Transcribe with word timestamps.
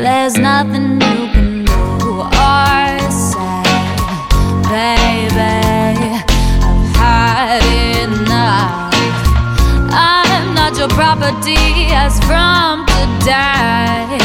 There's 0.00 0.38
nothing 0.38 1.00
you 1.00 1.26
can 1.34 1.64
do 1.64 2.20
or 2.20 3.10
say, 3.10 3.62
baby. 4.70 6.22
I've 6.62 6.96
had 6.96 7.62
enough. 8.06 8.94
I'm 9.90 10.54
not 10.54 10.78
your 10.78 10.88
property 10.88 11.90
as 11.90 12.20
from 12.20 12.86
today, 12.86 14.18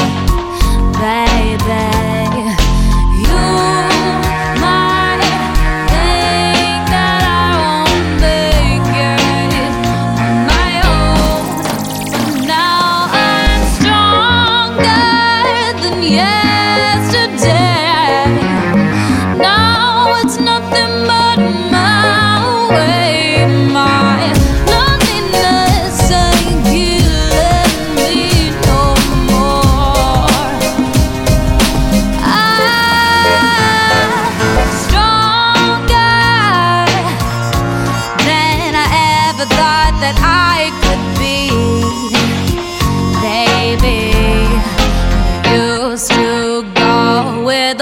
baby. 1.01 1.32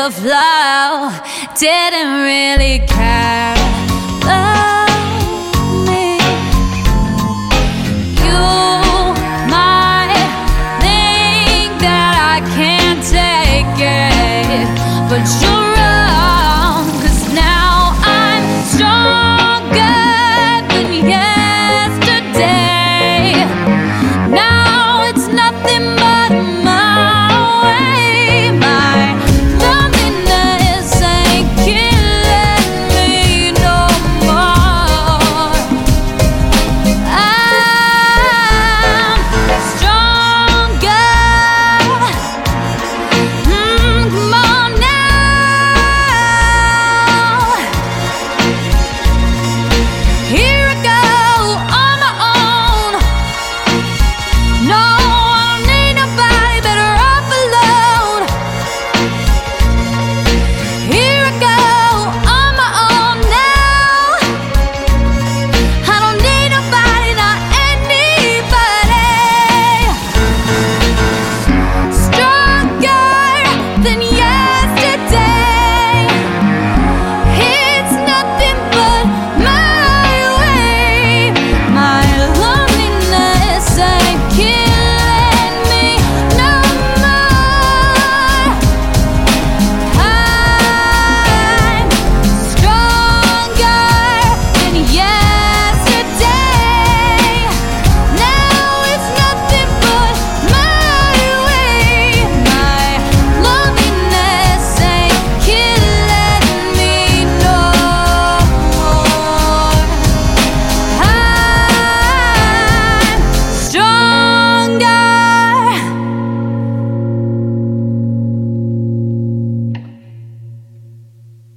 The 0.04 0.10
flow, 0.10 1.12
didn't 1.60 2.24
really 2.24 2.80
care. 2.88 3.56
Love 4.26 5.86
me. 5.86 6.18
You 8.26 8.48
might 9.54 10.30
think 10.82 11.72
that 11.86 12.14
I 12.34 12.42
can't 12.56 13.04
take 13.04 13.78
it, 13.78 14.68
but 15.08 15.24
you 15.42 15.61